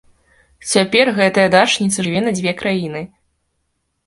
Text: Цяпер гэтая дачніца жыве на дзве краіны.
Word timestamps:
Цяпер 0.71 1.11
гэтая 1.19 1.43
дачніца 1.57 1.97
жыве 2.07 2.21
на 2.29 2.35
дзве 2.39 2.55
краіны. 2.63 3.01